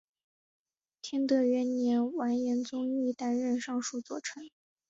[1.03, 4.43] 天德元年完颜宗义担任尚书左丞。